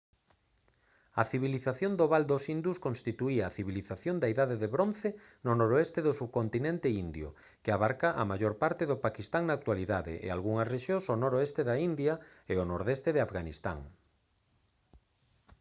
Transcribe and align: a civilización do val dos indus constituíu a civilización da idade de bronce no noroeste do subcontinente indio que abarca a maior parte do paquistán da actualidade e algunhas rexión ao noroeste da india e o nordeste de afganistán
a 1.21 1.23
civilización 1.31 1.91
do 1.99 2.05
val 2.13 2.23
dos 2.31 2.43
indus 2.55 2.77
constituíu 2.85 3.41
a 3.43 3.53
civilización 3.57 4.15
da 4.19 4.31
idade 4.33 4.55
de 4.61 4.71
bronce 4.75 5.09
no 5.45 5.53
noroeste 5.61 5.99
do 6.03 6.13
subcontinente 6.19 6.87
indio 7.05 7.29
que 7.63 7.71
abarca 7.73 8.09
a 8.21 8.23
maior 8.31 8.53
parte 8.63 8.83
do 8.87 9.01
paquistán 9.05 9.43
da 9.45 9.53
actualidade 9.59 10.13
e 10.25 10.27
algunhas 10.29 10.71
rexión 10.75 11.01
ao 11.07 11.19
noroeste 11.23 11.61
da 11.69 11.75
india 11.89 12.13
e 12.51 12.53
o 12.63 12.65
nordeste 12.71 13.09
de 13.15 13.23
afganistán 13.27 13.79